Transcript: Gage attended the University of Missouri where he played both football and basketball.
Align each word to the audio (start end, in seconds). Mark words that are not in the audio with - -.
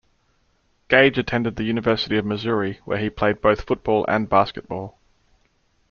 Gage 0.87 1.19
attended 1.19 1.57
the 1.57 1.63
University 1.63 2.17
of 2.17 2.25
Missouri 2.25 2.79
where 2.85 2.97
he 2.97 3.11
played 3.11 3.39
both 3.39 3.67
football 3.67 4.03
and 4.07 4.27
basketball. 4.27 4.97